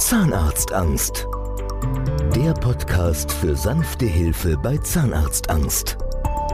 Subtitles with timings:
[0.00, 1.28] Zahnarztangst.
[2.34, 5.98] Der Podcast für sanfte Hilfe bei Zahnarztangst.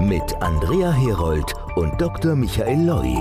[0.01, 2.35] Mit Andrea Herold und Dr.
[2.35, 3.15] Michael Loi.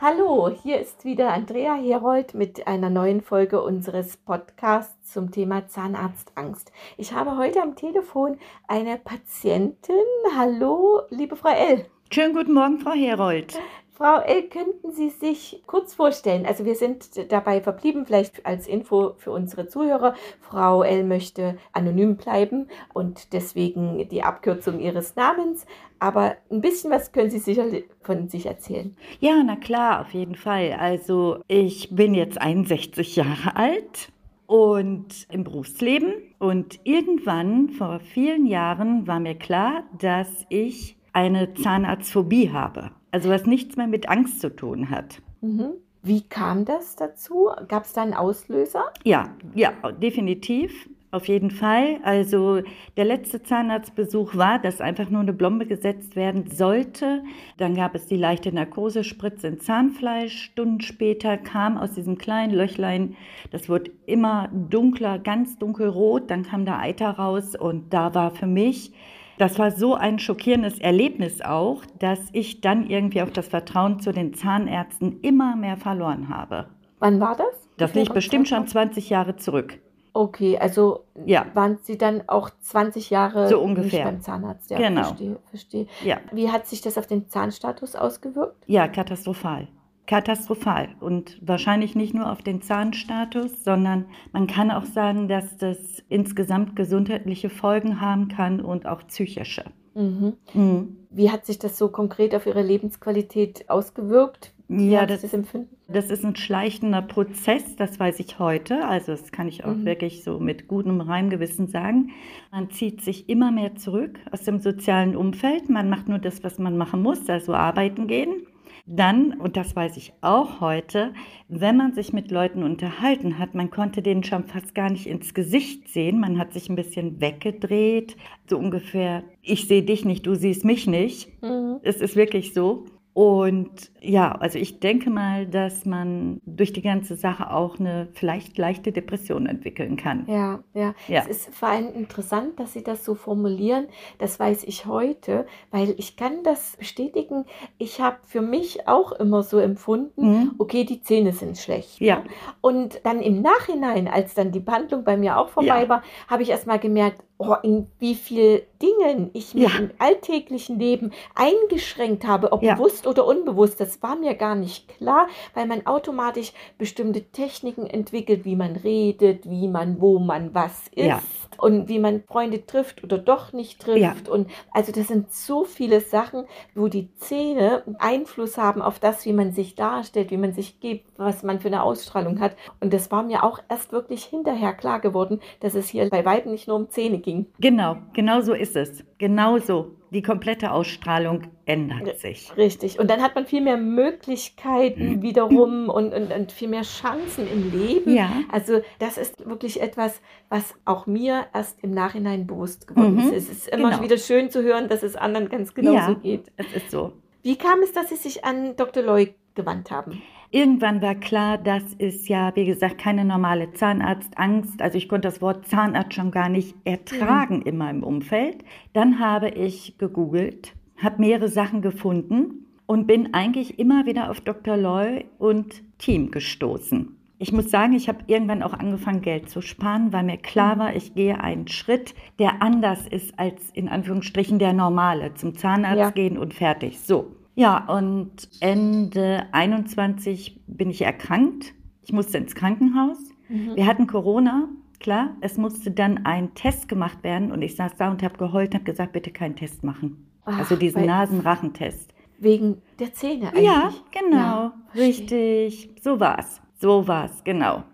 [0.00, 6.72] Hallo, hier ist wieder Andrea Herold mit einer neuen Folge unseres Podcasts zum Thema Zahnarztangst.
[6.96, 9.94] Ich habe heute am Telefon eine Patientin.
[10.36, 11.86] Hallo, liebe Frau L.
[12.12, 13.56] Schönen guten Morgen, Frau Herold.
[14.00, 16.46] Frau L., könnten Sie sich kurz vorstellen?
[16.46, 20.14] Also wir sind dabei verblieben, vielleicht als Info für unsere Zuhörer.
[20.40, 21.04] Frau L.
[21.04, 25.66] möchte anonym bleiben und deswegen die Abkürzung ihres Namens.
[25.98, 27.66] Aber ein bisschen was können Sie sicher
[28.00, 28.96] von sich erzählen.
[29.18, 30.78] Ja, na klar, auf jeden Fall.
[30.80, 34.10] Also ich bin jetzt 61 Jahre alt
[34.46, 36.14] und im Berufsleben.
[36.38, 42.92] Und irgendwann vor vielen Jahren war mir klar, dass ich eine Zahnarztphobie habe.
[43.10, 45.20] Also was nichts mehr mit Angst zu tun hat.
[45.40, 45.72] Mhm.
[46.02, 47.50] Wie kam das dazu?
[47.68, 48.84] Gab es da einen Auslöser?
[49.04, 50.88] Ja, ja, definitiv.
[51.12, 51.98] Auf jeden Fall.
[52.04, 52.62] Also
[52.96, 57.24] der letzte Zahnarztbesuch war, dass einfach nur eine Blombe gesetzt werden sollte.
[57.56, 60.44] Dann gab es die leichte Narkosespritze in Zahnfleisch.
[60.44, 63.16] Stunden später kam aus diesem kleinen Löchlein,
[63.50, 66.30] das wurde immer dunkler, ganz dunkelrot.
[66.30, 68.92] Dann kam da Eiter raus und da war für mich
[69.40, 74.12] das war so ein schockierendes Erlebnis auch, dass ich dann irgendwie auch das Vertrauen zu
[74.12, 76.66] den Zahnärzten immer mehr verloren habe.
[76.98, 77.46] Wann war das?
[77.78, 79.78] Das liegt bestimmt schon 20 Jahre zurück.
[80.12, 81.46] Okay, also ja.
[81.54, 84.04] waren Sie dann auch 20 Jahre so ungefähr.
[84.04, 84.70] beim Zahnarzt?
[84.70, 85.04] Ja, genau.
[85.04, 85.86] Verstehe, verstehe.
[86.04, 86.18] Ja.
[86.32, 88.64] Wie hat sich das auf den Zahnstatus ausgewirkt?
[88.66, 89.68] Ja, katastrophal
[90.10, 95.78] katastrophal und wahrscheinlich nicht nur auf den Zahnstatus, sondern man kann auch sagen, dass das
[96.08, 99.62] insgesamt gesundheitliche Folgen haben kann und auch psychische.
[99.94, 100.32] Mhm.
[100.52, 100.96] Mhm.
[101.10, 104.52] Wie hat sich das so konkret auf Ihre Lebensqualität ausgewirkt?
[104.66, 105.68] Wie ja, das, das, empfinden?
[105.86, 108.86] das ist ein schleichender Prozess, das weiß ich heute.
[108.86, 109.84] Also das kann ich auch mhm.
[109.84, 112.10] wirklich so mit gutem Reimgewissen sagen.
[112.50, 115.68] Man zieht sich immer mehr zurück aus dem sozialen Umfeld.
[115.68, 118.46] Man macht nur das, was man machen muss, also arbeiten gehen.
[118.92, 121.14] Dann, und das weiß ich auch heute,
[121.48, 125.32] wenn man sich mit Leuten unterhalten hat, man konnte denen schon fast gar nicht ins
[125.32, 126.18] Gesicht sehen.
[126.18, 128.16] Man hat sich ein bisschen weggedreht,
[128.48, 131.40] so ungefähr, ich sehe dich nicht, du siehst mich nicht.
[131.40, 131.78] Mhm.
[131.82, 132.86] Es ist wirklich so.
[133.12, 138.56] Und ja, also ich denke mal, dass man durch die ganze Sache auch eine vielleicht
[138.56, 140.26] leichte Depression entwickeln kann.
[140.28, 141.20] Ja, ja, ja.
[141.20, 143.88] Es ist vor allem interessant, dass Sie das so formulieren.
[144.18, 147.46] Das weiß ich heute, weil ich kann das bestätigen.
[147.78, 150.54] Ich habe für mich auch immer so empfunden, mhm.
[150.58, 152.00] okay, die Zähne sind schlecht.
[152.00, 152.22] Ja.
[152.60, 155.88] Und dann im Nachhinein, als dann die Behandlung bei mir auch vorbei ja.
[155.88, 159.78] war, habe ich erst mal gemerkt, oh, in wie vielen Dingen ich mich ja.
[159.78, 162.74] im alltäglichen Leben eingeschränkt habe, ob ja.
[162.74, 168.44] bewusst oder unbewusst, das war mir gar nicht klar, weil man automatisch bestimmte Techniken entwickelt,
[168.44, 171.22] wie man redet, wie man, wo man was ist ja.
[171.58, 174.28] und wie man Freunde trifft oder doch nicht trifft.
[174.28, 179.32] Und also das sind so viele Sachen, wo die Zähne Einfluss haben auf das, wie
[179.32, 182.54] man sich darstellt, wie man sich gibt, was man für eine Ausstrahlung hat.
[182.80, 186.52] Und das war mir auch erst wirklich hinterher klar geworden, dass es hier bei Weitem
[186.52, 187.46] nicht nur um Zähne geht ging.
[187.60, 189.04] Genau, genau so ist es.
[189.18, 189.96] Genau so.
[190.12, 192.50] Die komplette Ausstrahlung ändert sich.
[192.56, 192.98] Richtig.
[192.98, 195.22] Und dann hat man viel mehr Möglichkeiten mhm.
[195.22, 198.12] wiederum und, und, und, viel mehr Chancen im Leben.
[198.12, 198.28] Ja.
[198.50, 203.32] Also das ist wirklich etwas, was auch mir erst im Nachhinein bewusst geworden mhm.
[203.32, 203.48] ist.
[203.48, 204.02] Es ist immer genau.
[204.02, 206.50] wieder schön zu hören, dass es anderen ganz genauso ja, geht.
[206.56, 207.12] Es ist so.
[207.42, 209.04] Wie kam es, dass Sie sich an Dr.
[209.04, 210.22] Loy gewandt haben?
[210.52, 214.82] Irgendwann war klar, das ist ja, wie gesagt, keine normale Zahnarztangst.
[214.82, 217.66] Also ich konnte das Wort Zahnarzt schon gar nicht ertragen mhm.
[217.66, 218.64] in meinem Umfeld.
[218.92, 224.76] Dann habe ich gegoogelt, habe mehrere Sachen gefunden und bin eigentlich immer wieder auf Dr.
[224.76, 227.16] Loy und Team gestoßen.
[227.38, 230.94] Ich muss sagen, ich habe irgendwann auch angefangen, Geld zu sparen, weil mir klar war,
[230.94, 235.32] ich gehe einen Schritt, der anders ist als in Anführungsstrichen der normale.
[235.34, 236.10] Zum Zahnarzt ja.
[236.10, 236.98] gehen und fertig.
[236.98, 237.36] So.
[237.60, 241.74] Ja, und Ende 21 bin ich erkrankt.
[242.00, 243.18] Ich musste ins Krankenhaus.
[243.50, 243.76] Mhm.
[243.76, 245.36] Wir hatten Corona, klar.
[245.42, 248.76] Es musste dann ein Test gemacht werden und ich saß da und habe geheult und
[248.76, 250.26] habe gesagt, bitte keinen Test machen.
[250.46, 252.14] Ach, also diesen Nasenrachentest.
[252.38, 253.64] Wegen der Zähne eigentlich?
[253.66, 254.36] Ja, genau.
[254.36, 255.90] Ja, richtig.
[256.00, 256.62] So war's.
[256.78, 257.84] So war's, genau.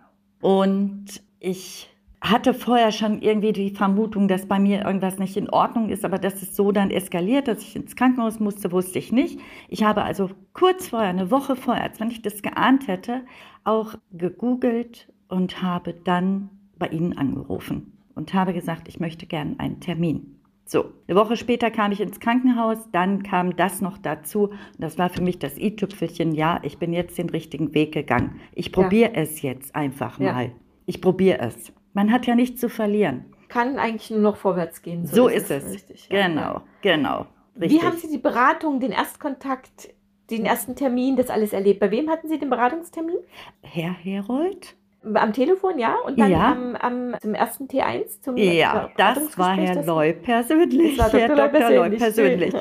[0.43, 1.06] Und
[1.40, 1.88] ich
[2.20, 6.18] hatte vorher schon irgendwie die Vermutung, dass bei mir irgendwas nicht in Ordnung ist, aber
[6.18, 9.38] dass es so dann eskaliert, dass ich ins Krankenhaus musste, wusste ich nicht.
[9.68, 13.22] Ich habe also kurz vorher, eine Woche vorher, als wenn ich das geahnt hätte,
[13.64, 19.80] auch gegoogelt und habe dann bei Ihnen angerufen und habe gesagt, ich möchte gerne einen
[19.80, 20.32] Termin.
[20.68, 24.48] So, eine Woche später kam ich ins Krankenhaus, dann kam das noch dazu.
[24.48, 26.32] Und das war für mich das i-Tüpfelchen.
[26.34, 28.40] Ja, ich bin jetzt den richtigen Weg gegangen.
[28.52, 29.20] Ich probiere ja.
[29.20, 30.32] es jetzt einfach ja.
[30.32, 30.52] mal.
[30.84, 31.72] Ich probiere es.
[31.96, 33.25] Man hat ja nichts zu verlieren.
[33.48, 35.06] Kann eigentlich nur noch vorwärts gehen.
[35.06, 35.64] So, so ist, es.
[35.72, 36.28] Richtig, ja.
[36.28, 37.25] Genau, genau.
[37.58, 37.81] Richtig.
[37.81, 39.94] Wie haben Sie die Beratung, den Erstkontakt,
[40.31, 41.81] den ersten Termin, das alles erlebt?
[41.81, 43.16] Bei wem hatten Sie den Beratungstermin?
[43.62, 44.76] Herr Herold.
[45.14, 45.94] Am Telefon, ja?
[46.04, 46.52] Und dann ja.
[46.52, 48.20] Am, am, zum ersten T1?
[48.20, 50.99] Zum ja, das war Herr Loy persönlich.
[50.99, 51.49] Das war Herr Dr.
[51.49, 51.70] Dr.
[51.70, 52.54] Loy persönlich.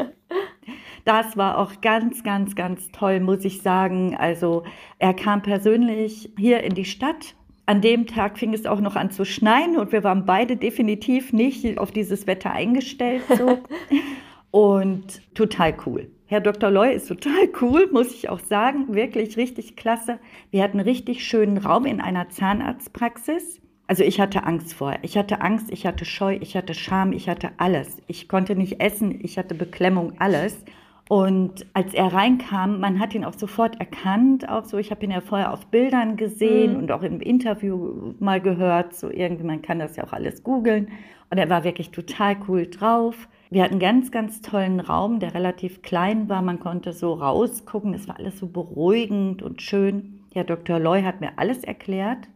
[1.04, 4.16] Das war auch ganz, ganz, ganz toll, muss ich sagen.
[4.16, 4.64] Also
[4.98, 7.36] er kam persönlich hier in die Stadt.
[7.68, 11.34] An dem Tag fing es auch noch an zu schneien und wir waren beide definitiv
[11.34, 13.24] nicht auf dieses Wetter eingestellt.
[13.36, 13.58] So.
[14.52, 16.12] und total cool.
[16.28, 16.72] Herr Dr.
[16.72, 18.94] Loy ist total cool, muss ich auch sagen.
[18.94, 20.20] Wirklich richtig klasse.
[20.52, 23.62] Wir hatten einen richtig schönen Raum in einer Zahnarztpraxis.
[23.88, 25.00] Also ich hatte Angst vorher.
[25.04, 28.02] Ich hatte Angst, ich hatte Scheu, ich hatte Scham, ich hatte alles.
[28.08, 30.64] Ich konnte nicht essen, ich hatte Beklemmung, alles.
[31.08, 35.12] Und als er reinkam, man hat ihn auch sofort erkannt, auch so, ich habe ihn
[35.12, 36.80] ja vorher auf Bildern gesehen mhm.
[36.80, 40.88] und auch im Interview mal gehört, so irgendwie, man kann das ja auch alles googeln.
[41.30, 43.28] Und er war wirklich total cool drauf.
[43.52, 46.42] Wir hatten einen ganz, ganz tollen Raum, der relativ klein war.
[46.42, 47.94] Man konnte so rausgucken.
[47.94, 50.24] Es war alles so beruhigend und schön.
[50.34, 50.80] Herr Dr.
[50.80, 52.28] Loy hat mir alles erklärt.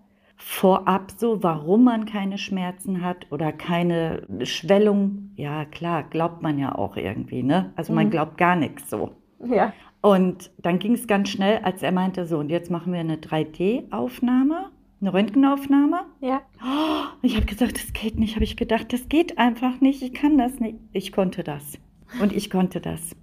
[0.41, 5.31] Vorab so, warum man keine Schmerzen hat oder keine Schwellung.
[5.35, 7.71] Ja, klar, glaubt man ja auch irgendwie, ne?
[7.75, 8.11] Also man mhm.
[8.11, 9.11] glaubt gar nichts so.
[9.45, 9.73] Ja.
[10.01, 13.17] Und dann ging es ganz schnell, als er meinte, so, und jetzt machen wir eine
[13.17, 14.71] 3D-Aufnahme
[15.01, 16.01] eine Röntgenaufnahme.
[16.19, 16.41] Ja.
[16.61, 18.35] Oh, ich habe gesagt, das geht nicht.
[18.35, 20.01] Habe ich gedacht, das geht einfach nicht.
[20.01, 20.77] Ich kann das nicht.
[20.91, 21.79] Ich konnte das.
[22.21, 23.13] Und ich konnte das.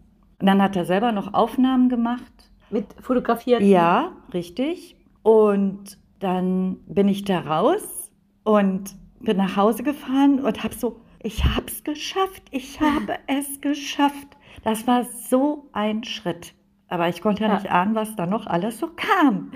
[0.40, 2.32] Und dann hat er selber noch Aufnahmen gemacht.
[2.70, 3.62] Mit fotografiert?
[3.62, 4.96] Ja, richtig.
[5.22, 8.10] Und dann bin ich da raus
[8.44, 12.42] und bin nach Hause gefahren und habe so, ich habe es geschafft.
[12.50, 14.36] Ich habe es geschafft.
[14.64, 16.54] Das war so ein Schritt.
[16.88, 17.54] Aber ich konnte ja, ja.
[17.54, 19.52] nicht ahnen, was da noch alles so kam.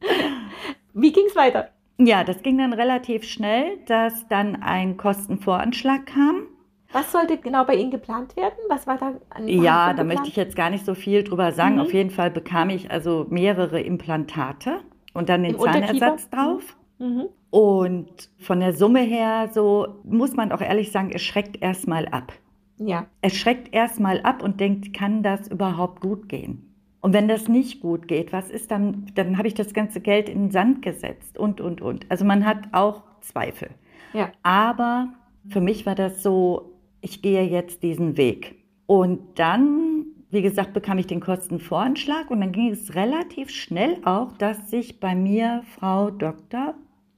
[0.92, 1.70] Wie ging es weiter?
[1.98, 6.46] Ja, das ging dann relativ schnell, dass dann ein Kostenvoranschlag kam.
[6.92, 8.56] Was sollte genau bei Ihnen geplant werden?
[8.68, 11.76] Was war da an Ja, da möchte ich jetzt gar nicht so viel drüber sagen.
[11.76, 11.80] Mhm.
[11.82, 14.80] Auf jeden Fall bekam ich also mehrere Implantate
[15.14, 16.76] und dann den Im Zahnersatz drauf.
[16.98, 17.28] Mhm.
[17.50, 22.32] Und von der Summe her, so muss man auch ehrlich sagen, es schreckt erstmal ab.
[22.78, 23.06] Ja.
[23.20, 26.66] Es schreckt erstmal ab und denkt, kann das überhaupt gut gehen?
[27.00, 29.06] Und wenn das nicht gut geht, was ist dann?
[29.14, 32.06] Dann habe ich das ganze Geld in den Sand gesetzt und, und, und.
[32.10, 33.70] Also man hat auch Zweifel.
[34.12, 34.30] Ja.
[34.42, 35.08] Aber
[35.48, 38.56] für mich war das so, ich gehe jetzt diesen Weg.
[38.86, 44.32] Und dann, wie gesagt, bekam ich den Kostenvoranschlag und dann ging es relativ schnell auch,
[44.38, 46.74] dass sich bei mir Frau Dr.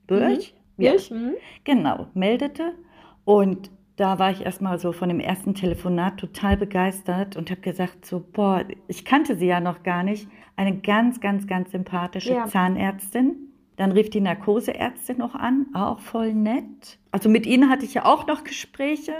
[0.06, 0.84] Birch, mhm.
[0.84, 1.34] Ja, mhm.
[1.64, 2.72] genau, meldete
[3.24, 8.06] und da war ich erstmal so von dem ersten Telefonat total begeistert und habe gesagt,
[8.06, 10.28] so, boah, ich kannte sie ja noch gar nicht.
[10.56, 12.46] Eine ganz, ganz, ganz sympathische ja.
[12.46, 13.36] Zahnärztin.
[13.76, 16.98] Dann rief die Narkoseärztin noch an, auch voll nett.
[17.10, 19.12] Also mit ihnen hatte ich ja auch noch Gespräche.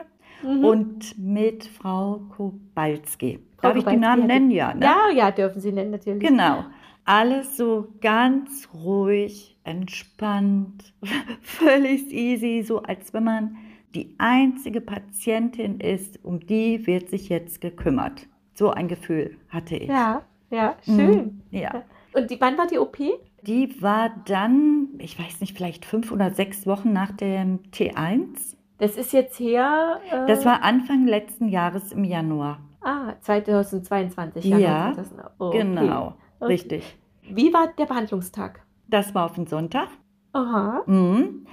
[0.42, 0.64] Mhm.
[0.64, 3.40] Und mit Frau Kobalski.
[3.58, 4.50] Frau Darf ich die Namen nennen?
[4.50, 4.84] Ja, ne?
[4.84, 6.22] ja, ja, dürfen Sie nennen, natürlich.
[6.22, 6.64] Genau.
[7.04, 10.94] Alles so ganz ruhig, entspannt,
[11.42, 13.56] völlig easy, so als wenn man
[13.94, 18.26] die einzige Patientin ist, um die wird sich jetzt gekümmert.
[18.54, 19.88] So ein Gefühl hatte ich.
[19.88, 21.42] Ja, ja, schön.
[21.50, 21.82] Mhm, ja.
[22.14, 22.98] Und die, wann war die OP?
[23.42, 28.56] Die war dann, ich weiß nicht, vielleicht fünf oder sechs Wochen nach dem T1.
[28.82, 30.00] Das ist jetzt her.
[30.10, 32.58] Äh das war Anfang letzten Jahres im Januar.
[32.80, 34.44] Ah, 2022.
[34.44, 35.20] Januar ja, 2000.
[35.38, 36.52] Oh, genau, okay.
[36.52, 36.98] richtig.
[37.22, 38.60] Wie war der Behandlungstag?
[38.88, 39.86] Das war auf den Sonntag.
[40.32, 40.82] Aha.
[40.86, 41.46] Mhm.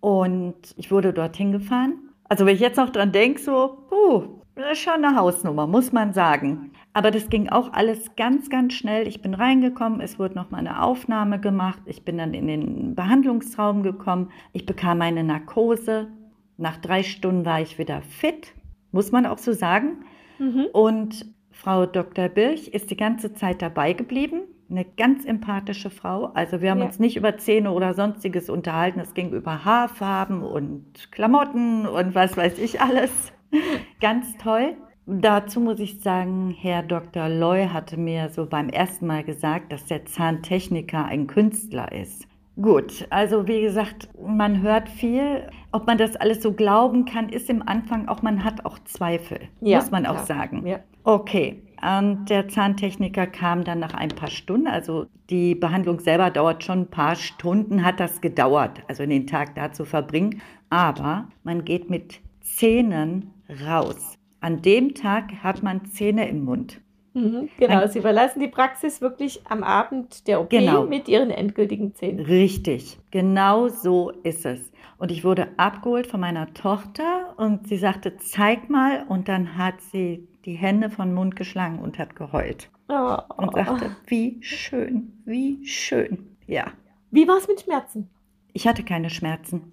[0.00, 2.10] Und ich wurde dorthin gefahren.
[2.28, 5.90] Also wenn ich jetzt noch dran denke, so, puh, das ist schon eine Hausnummer, muss
[5.90, 6.72] man sagen.
[6.92, 9.08] Aber das ging auch alles ganz, ganz schnell.
[9.08, 11.80] Ich bin reingekommen, es wurde noch mal eine Aufnahme gemacht.
[11.86, 14.30] Ich bin dann in den Behandlungsraum gekommen.
[14.52, 16.08] Ich bekam eine Narkose.
[16.56, 18.52] Nach drei Stunden war ich wieder fit,
[18.92, 20.04] muss man auch so sagen.
[20.38, 20.66] Mhm.
[20.72, 22.28] Und Frau Dr.
[22.28, 26.26] Birch ist die ganze Zeit dabei geblieben eine ganz empathische Frau.
[26.34, 26.86] Also wir haben ja.
[26.86, 29.00] uns nicht über Zähne oder sonstiges unterhalten.
[29.00, 33.32] Es ging über Haarfarben und Klamotten und was weiß ich alles.
[34.00, 34.76] ganz toll.
[35.06, 37.28] Dazu muss ich sagen, Herr Dr.
[37.28, 42.26] Loy hatte mir so beim ersten Mal gesagt, dass der Zahntechniker ein Künstler ist.
[42.60, 45.48] Gut, also wie gesagt, man hört viel.
[45.72, 49.40] Ob man das alles so glauben kann, ist im Anfang auch, man hat auch Zweifel,
[49.60, 50.14] ja, muss man klar.
[50.14, 50.64] auch sagen.
[50.66, 50.78] Ja.
[51.02, 54.68] Okay, und der Zahntechniker kam dann nach ein paar Stunden.
[54.68, 59.54] Also die Behandlung selber dauert schon ein paar Stunden, hat das gedauert, also den Tag
[59.54, 60.40] da zu verbringen.
[60.70, 63.32] Aber man geht mit Zähnen
[63.66, 64.16] raus.
[64.40, 66.80] An dem Tag hat man Zähne im Mund.
[67.14, 71.30] Mhm, genau, Dann, Sie verlassen die Praxis wirklich am Abend der OP genau, mit Ihren
[71.30, 72.24] endgültigen Zähnen.
[72.24, 74.72] Richtig, genau so ist es.
[74.98, 79.04] Und ich wurde abgeholt von meiner Tochter und sie sagte, zeig mal.
[79.08, 82.70] Und dann hat sie die Hände von Mund geschlagen und hat geheult.
[82.88, 83.16] Oh.
[83.36, 86.36] Und sagte, wie schön, wie schön.
[86.46, 86.66] Ja.
[87.10, 88.10] Wie war es mit Schmerzen?
[88.52, 89.72] Ich hatte keine Schmerzen.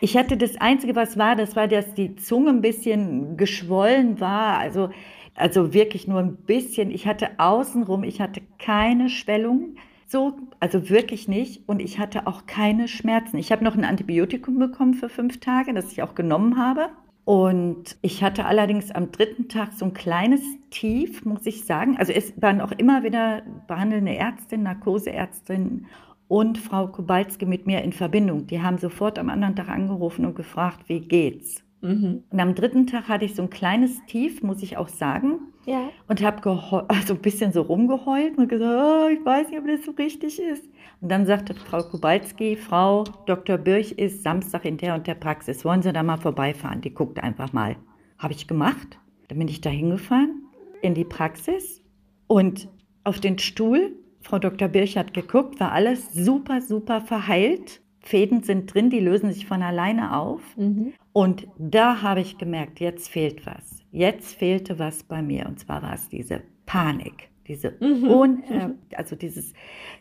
[0.00, 4.58] Ich hatte das Einzige, was war, das war, dass die Zunge ein bisschen geschwollen war.
[4.58, 4.90] Also,
[5.38, 6.90] also wirklich nur ein bisschen.
[6.90, 9.76] Ich hatte außenrum, ich hatte keine Schwellung.
[10.06, 11.68] So, also wirklich nicht.
[11.68, 13.38] Und ich hatte auch keine Schmerzen.
[13.38, 16.88] Ich habe noch ein Antibiotikum bekommen für fünf Tage, das ich auch genommen habe.
[17.24, 20.40] Und ich hatte allerdings am dritten Tag so ein kleines
[20.70, 21.98] Tief, muss ich sagen.
[21.98, 25.86] Also es waren auch immer wieder behandelnde Ärztin, Narkoseärztin
[26.26, 28.46] und Frau Kobalski mit mir in Verbindung.
[28.46, 31.62] Die haben sofort am anderen Tag angerufen und gefragt, wie geht's?
[31.80, 32.24] Mhm.
[32.30, 35.40] Und am dritten Tag hatte ich so ein kleines Tief, muss ich auch sagen.
[35.66, 35.90] Ja.
[36.08, 39.84] Und habe also ein bisschen so rumgeheult und gesagt, oh, ich weiß nicht, ob das
[39.84, 40.64] so richtig ist.
[41.00, 43.58] Und dann sagte Frau Kubalski, Frau Dr.
[43.58, 45.64] Birch ist Samstag in der und der Praxis.
[45.64, 46.80] Wollen Sie da mal vorbeifahren?
[46.80, 47.76] Die guckt einfach mal.
[48.18, 48.98] Habe ich gemacht.
[49.28, 50.42] Dann bin ich da hingefahren
[50.80, 51.82] in die Praxis
[52.26, 52.68] und
[53.04, 53.94] auf den Stuhl.
[54.20, 54.68] Frau Dr.
[54.68, 57.82] Birch hat geguckt, war alles super, super verheilt.
[58.08, 60.40] Fäden sind drin, die lösen sich von alleine auf.
[60.56, 60.94] Mhm.
[61.12, 63.84] Und da habe ich gemerkt, jetzt fehlt was.
[63.90, 65.46] Jetzt fehlte was bei mir.
[65.46, 67.28] Und zwar war es diese Panik.
[67.46, 68.08] Diese mhm.
[68.08, 69.52] Un also dieses,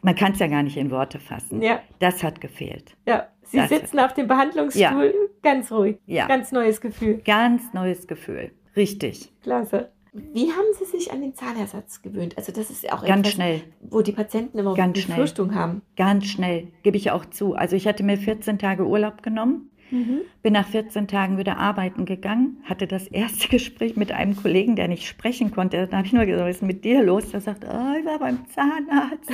[0.01, 1.61] man kann es ja gar nicht in Worte fassen.
[1.61, 1.81] Ja.
[1.99, 2.95] Das hat gefehlt.
[3.05, 4.11] Ja, Sie das sitzen hat.
[4.11, 5.11] auf dem Behandlungsstuhl ja.
[5.41, 5.97] ganz ruhig.
[6.05, 6.27] Ja.
[6.27, 7.21] Ganz neues Gefühl.
[7.25, 8.51] Ganz neues Gefühl.
[8.75, 9.33] Richtig.
[9.43, 9.91] Klasse.
[10.33, 12.37] Wie haben Sie sich an den Zahnersatz gewöhnt?
[12.37, 15.59] Also das ist ja auch ganz etwas, schnell, wo die Patienten immer ganz Befürchtung schnell.
[15.59, 15.81] haben.
[15.95, 17.55] Ganz schnell, gebe ich auch zu.
[17.55, 20.21] Also ich hatte mir 14 Tage Urlaub genommen, mhm.
[20.41, 24.87] bin nach 14 Tagen wieder arbeiten gegangen, hatte das erste Gespräch mit einem Kollegen, der
[24.87, 25.87] nicht sprechen konnte.
[25.87, 27.31] Da habe ich nur gesagt, was ist mit dir los?
[27.31, 29.31] Der sagt, oh, ich war beim Zahnarzt,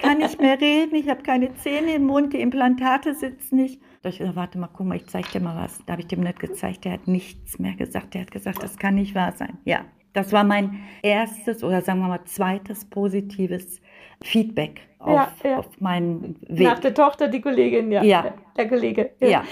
[0.00, 3.80] kann nicht mehr reden, ich habe keine Zähne im Mund, die Implantate sitzen nicht.
[4.02, 5.82] Da habe ich gesagt, warte mal, guck mal, ich zeige dir mal was.
[5.86, 8.12] Da habe ich dem nicht gezeigt, der hat nichts mehr gesagt.
[8.12, 9.56] Der hat gesagt, das kann nicht wahr sein.
[9.64, 13.82] Ja, das war mein erstes oder sagen wir mal zweites positives
[14.22, 15.58] Feedback auf, ja, ja.
[15.58, 16.66] auf meinen Weg.
[16.66, 18.02] Nach der Tochter die Kollegin, ja.
[18.02, 18.32] ja.
[18.56, 19.10] Der Kollege.
[19.20, 19.28] Ja.
[19.28, 19.44] ja.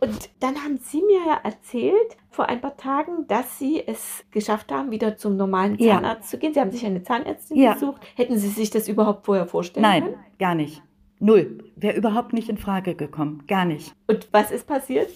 [0.00, 4.72] Und dann haben Sie mir ja erzählt vor ein paar Tagen, dass Sie es geschafft
[4.72, 6.54] haben, wieder zum normalen Zahnarzt zu gehen.
[6.54, 8.00] Sie haben sich eine Zahnärztin gesucht.
[8.14, 10.14] Hätten Sie sich das überhaupt vorher vorstellen Nein, können?
[10.14, 10.82] Nein, gar nicht.
[11.22, 11.58] Null.
[11.76, 13.44] Wäre überhaupt nicht in Frage gekommen.
[13.46, 13.94] Gar nicht.
[14.06, 15.10] Und was ist passiert?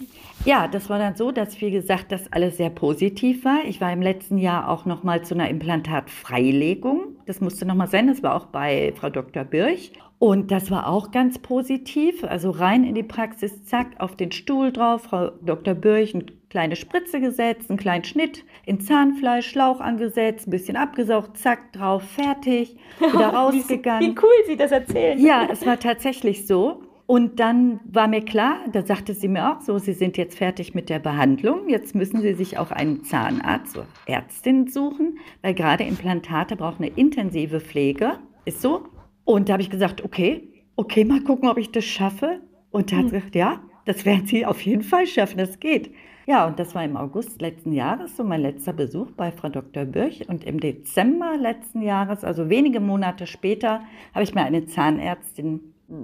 [0.44, 3.60] Ja, das war dann so, dass, wie gesagt, das alles sehr positiv war.
[3.66, 7.16] Ich war im letzten Jahr auch noch mal zu einer Implantatfreilegung.
[7.24, 8.06] Das musste noch mal sein.
[8.06, 9.44] Das war auch bei Frau Dr.
[9.44, 9.92] Birch.
[10.18, 12.22] Und das war auch ganz positiv.
[12.22, 15.04] Also rein in die Praxis, zack, auf den Stuhl drauf.
[15.04, 15.74] Frau Dr.
[15.74, 21.36] Birch, eine kleine Spritze gesetzt, einen kleinen Schnitt in Zahnfleisch, Schlauch angesetzt, ein bisschen abgesaugt,
[21.36, 24.12] zack, drauf, fertig, wieder rausgegangen.
[24.12, 25.18] Wie cool Sie das erzählen.
[25.18, 26.84] Ja, es war tatsächlich so.
[27.06, 30.76] Und dann war mir klar, da sagte sie mir auch so, Sie sind jetzt fertig
[30.76, 35.82] mit der Behandlung, jetzt müssen Sie sich auch einen Zahnarzt oder Ärztin suchen, weil gerade
[35.82, 38.20] Implantate brauchen eine intensive Pflege.
[38.44, 38.84] Ist so?
[39.24, 42.40] Und da habe ich gesagt, okay, okay, mal gucken, ob ich das schaffe.
[42.70, 43.18] Und da hat sie hm.
[43.18, 45.90] gesagt, ja, das werden Sie auf jeden Fall schaffen, das geht.
[46.26, 49.84] Ja, und das war im August letzten Jahres so mein letzter Besuch bei Frau Dr.
[49.84, 50.28] Birch.
[50.28, 53.82] Und im Dezember letzten Jahres, also wenige Monate später,
[54.14, 55.60] habe ich mir eine Zahnärztin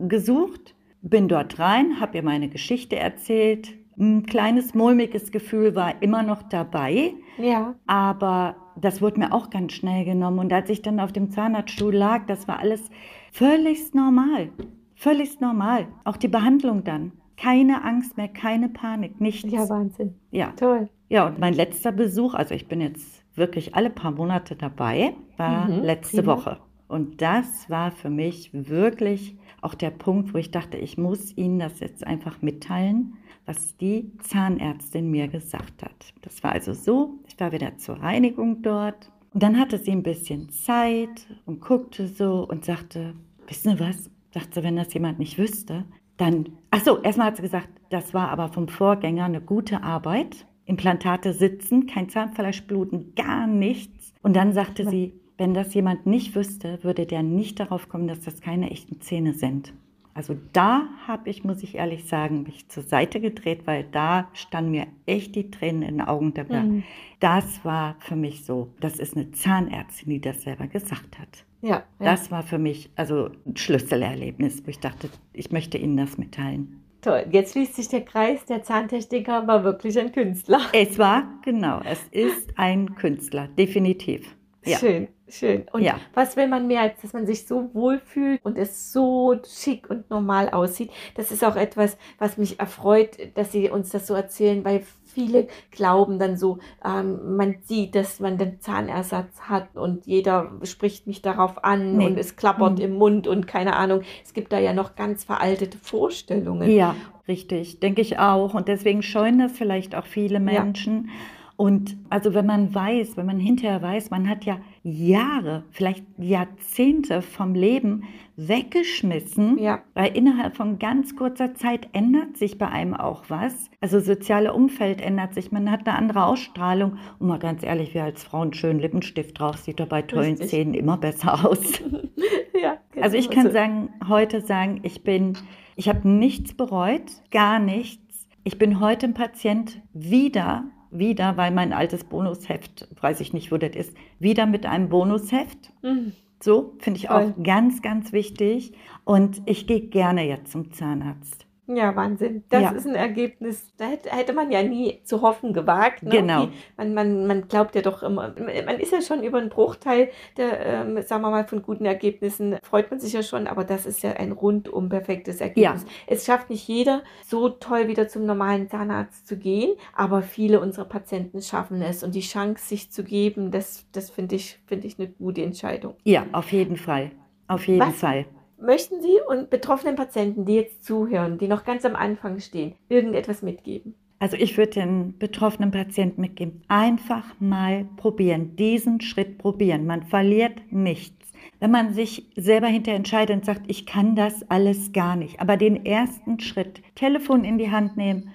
[0.08, 3.74] gesucht, bin dort rein, habe ihr meine Geschichte erzählt.
[3.98, 7.14] Ein kleines mulmiges Gefühl war immer noch dabei.
[7.38, 7.74] Ja.
[7.86, 10.38] Aber das wurde mir auch ganz schnell genommen.
[10.38, 12.90] Und als ich dann auf dem Zahnarztstuhl lag, das war alles
[13.32, 14.50] völlig normal.
[14.94, 15.88] Völlig normal.
[16.04, 17.12] Auch die Behandlung dann.
[17.40, 19.50] Keine Angst mehr, keine Panik, nichts.
[19.50, 20.14] Ja, Wahnsinn.
[20.30, 20.52] Ja.
[20.56, 20.88] Toll.
[21.08, 25.68] Ja, und mein letzter Besuch, also ich bin jetzt wirklich alle paar Monate dabei, war
[25.68, 26.36] mhm, letzte prima.
[26.36, 26.58] Woche.
[26.86, 31.60] Und das war für mich wirklich auch der Punkt, wo ich dachte, ich muss Ihnen
[31.60, 33.14] das jetzt einfach mitteilen,
[33.46, 36.12] was die Zahnärztin mir gesagt hat.
[36.22, 40.02] Das war also so, ich war wieder zur Reinigung dort und dann hatte sie ein
[40.02, 43.14] bisschen Zeit und guckte so und sagte,
[43.46, 44.10] wissen Sie was?
[44.32, 45.84] Sagte, wenn das jemand nicht wüsste,
[46.20, 50.46] dann, ach so, erstmal hat sie gesagt, das war aber vom Vorgänger eine gute Arbeit.
[50.66, 54.12] Implantate sitzen, kein Zahnfleischbluten, gar nichts.
[54.22, 58.20] Und dann sagte sie, wenn das jemand nicht wüsste, würde der nicht darauf kommen, dass
[58.20, 59.72] das keine echten Zähne sind.
[60.12, 64.72] Also da habe ich, muss ich ehrlich sagen, mich zur Seite gedreht, weil da standen
[64.72, 66.34] mir echt die Tränen in den Augen.
[66.36, 66.82] Mhm.
[67.20, 71.44] Das war für mich so, das ist eine Zahnärztin, die das selber gesagt hat.
[71.62, 71.84] Ja, ja.
[71.98, 76.82] Das war für mich also ein Schlüsselerlebnis, wo ich dachte, ich möchte Ihnen das mitteilen.
[77.02, 77.26] Toll.
[77.30, 78.44] Jetzt schließt sich der Kreis.
[78.44, 80.60] Der Zahntechniker war wirklich ein Künstler.
[80.72, 84.36] Es war, genau, es ist ein Künstler, definitiv.
[84.64, 84.76] Ja.
[84.76, 85.64] Schön, schön.
[85.72, 85.98] Und ja.
[86.12, 90.10] was will man mehr, als dass man sich so wohlfühlt und es so schick und
[90.10, 90.90] normal aussieht?
[91.14, 95.48] Das ist auch etwas, was mich erfreut, dass Sie uns das so erzählen, weil viele
[95.70, 101.22] glauben dann so, ähm, man sieht, dass man den Zahnersatz hat und jeder spricht mich
[101.22, 102.06] darauf an nee.
[102.06, 102.84] und es klappert mhm.
[102.84, 104.02] im Mund und keine Ahnung.
[104.22, 106.70] Es gibt da ja noch ganz veraltete Vorstellungen.
[106.70, 106.94] Ja,
[107.26, 108.52] richtig, denke ich auch.
[108.52, 111.06] Und deswegen scheuen das vielleicht auch viele Menschen.
[111.06, 111.12] Ja
[111.60, 117.20] und also wenn man weiß, wenn man hinterher weiß, man hat ja Jahre, vielleicht Jahrzehnte
[117.20, 118.04] vom Leben
[118.36, 119.82] weggeschmissen, ja.
[119.92, 123.70] weil innerhalb von ganz kurzer Zeit ändert sich bei einem auch was.
[123.82, 126.96] Also soziale Umfeld ändert sich, man hat eine andere Ausstrahlung.
[127.18, 130.30] Und mal ganz ehrlich, wer als Frau einen schönen Lippenstift drauf sieht, doch bei tollen
[130.30, 130.48] Richtig.
[130.48, 131.78] Zähnen immer besser aus.
[132.58, 133.04] ja, genau.
[133.04, 135.36] Also ich kann sagen, heute sagen, ich bin,
[135.76, 138.26] ich habe nichts bereut, gar nichts.
[138.44, 143.56] Ich bin heute ein Patient wieder wieder, weil mein altes Bonusheft, weiß ich nicht, wo
[143.56, 145.72] das ist, wieder mit einem Bonusheft.
[145.82, 146.12] Mhm.
[146.42, 147.34] So, finde ich Toll.
[147.38, 148.72] auch ganz, ganz wichtig.
[149.04, 151.46] Und ich gehe gerne jetzt zum Zahnarzt.
[151.76, 152.42] Ja, Wahnsinn.
[152.48, 152.70] Das ja.
[152.70, 156.02] ist ein Ergebnis, da hätte, man ja nie zu hoffen gewagt.
[156.02, 156.10] Ne?
[156.10, 156.44] Genau.
[156.44, 158.34] Okay, man, man, man glaubt ja doch immer,
[158.66, 162.56] man ist ja schon über einen Bruchteil der, ähm, sagen wir mal, von guten Ergebnissen,
[162.62, 165.82] freut man sich ja schon, aber das ist ja ein rundum perfektes Ergebnis.
[165.82, 165.88] Ja.
[166.06, 170.86] Es schafft nicht jeder, so toll wieder zum normalen Zahnarzt zu gehen, aber viele unserer
[170.86, 174.98] Patienten schaffen es und die Chance, sich zu geben, das, das finde ich, finde ich
[174.98, 175.94] eine gute Entscheidung.
[176.04, 177.12] Ja, auf jeden Fall.
[177.46, 177.96] Auf jeden Was?
[177.96, 178.26] Fall.
[178.60, 183.40] Möchten Sie und betroffenen Patienten, die jetzt zuhören, die noch ganz am Anfang stehen, irgendetwas
[183.40, 183.94] mitgeben?
[184.18, 189.86] Also ich würde den betroffenen Patienten mitgeben, einfach mal probieren, diesen Schritt probieren.
[189.86, 191.32] Man verliert nichts.
[191.58, 195.56] Wenn man sich selber hinter entscheidet und sagt, ich kann das alles gar nicht, aber
[195.56, 198.30] den ersten Schritt, Telefon in die Hand nehmen,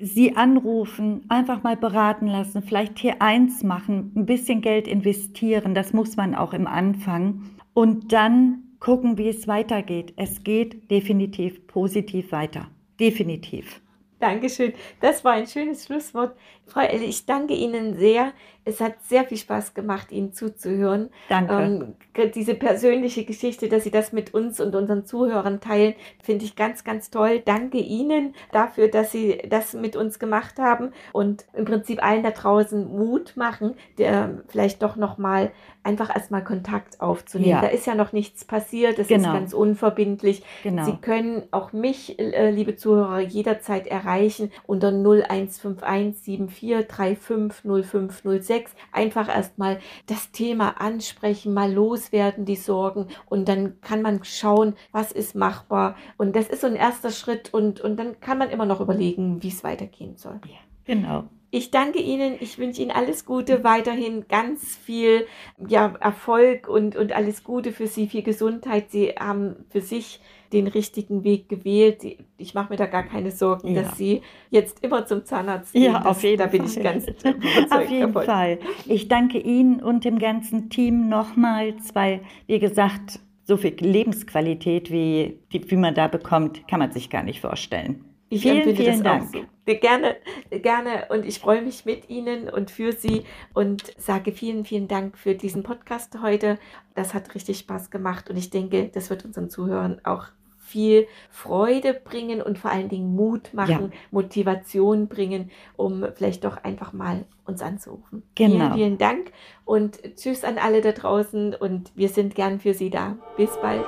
[0.00, 5.92] Sie anrufen, einfach mal beraten lassen, vielleicht hier eins machen, ein bisschen Geld investieren, das
[5.92, 7.42] muss man auch im Anfang.
[7.74, 10.14] Und dann gucken, wie es weitergeht.
[10.16, 12.70] Es geht definitiv positiv weiter.
[13.00, 13.80] Definitiv.
[14.18, 14.72] Dankeschön.
[15.00, 16.36] Das war ein schönes Schlusswort.
[16.66, 18.32] Frau Elle, ich danke Ihnen sehr.
[18.68, 21.08] Es hat sehr viel Spaß gemacht, Ihnen zuzuhören.
[21.28, 21.54] Danke.
[21.54, 21.94] Ähm,
[22.34, 26.84] diese persönliche Geschichte, dass Sie das mit uns und unseren Zuhörern teilen, finde ich ganz,
[26.84, 27.40] ganz toll.
[27.44, 32.30] Danke Ihnen dafür, dass Sie das mit uns gemacht haben und im Prinzip allen da
[32.30, 35.50] draußen Mut machen, der vielleicht doch noch mal
[35.82, 37.50] einfach erstmal Kontakt aufzunehmen.
[37.50, 37.60] Ja.
[37.62, 39.28] Da ist ja noch nichts passiert, das genau.
[39.28, 40.42] ist ganz unverbindlich.
[40.62, 40.84] Genau.
[40.84, 48.57] Sie können auch mich, äh, liebe Zuhörer, jederzeit erreichen unter 0151 74 35 0506.
[48.92, 55.12] Einfach erstmal das Thema ansprechen, mal loswerden, die Sorgen und dann kann man schauen, was
[55.12, 55.96] ist machbar.
[56.16, 59.42] Und das ist so ein erster Schritt und, und dann kann man immer noch überlegen,
[59.42, 60.40] wie es weitergehen soll.
[60.46, 61.28] Ja, genau.
[61.50, 62.34] Ich danke Ihnen.
[62.40, 65.26] Ich wünsche Ihnen alles Gute, weiterhin ganz viel
[65.66, 68.90] ja, Erfolg und, und alles Gute für Sie, viel Gesundheit.
[68.90, 70.20] Sie haben für sich
[70.52, 72.04] den richtigen Weg gewählt.
[72.36, 73.82] Ich mache mir da gar keine Sorgen, ja.
[73.82, 75.92] dass Sie jetzt immer zum Zahnarzt gehen.
[75.92, 76.58] Ja, auf jeden da Fall.
[76.58, 78.24] bin ich ganz überzeugt Auf jeden davon.
[78.24, 78.58] Fall.
[78.86, 85.38] Ich danke Ihnen und dem ganzen Team nochmals, weil, wie gesagt, so viel Lebensqualität, wie,
[85.50, 88.04] wie man da bekommt, kann man sich gar nicht vorstellen.
[88.30, 89.30] Ich vielen, vielen Dank.
[89.32, 89.44] So.
[89.64, 90.16] Gerne,
[90.50, 95.16] gerne und ich freue mich mit Ihnen und für Sie und sage vielen, vielen Dank
[95.16, 96.58] für diesen Podcast heute.
[96.94, 100.26] Das hat richtig Spaß gemacht und ich denke, das wird unseren Zuhörern auch
[100.58, 103.98] viel Freude bringen und vor allen Dingen Mut machen, ja.
[104.10, 108.22] Motivation bringen, um vielleicht doch einfach mal uns anzurufen.
[108.34, 108.56] Genau.
[108.56, 109.32] Vielen, vielen Dank
[109.64, 113.16] und tschüss an alle da draußen und wir sind gern für Sie da.
[113.36, 113.84] Bis bald.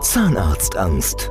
[0.00, 1.30] Zahnarztangst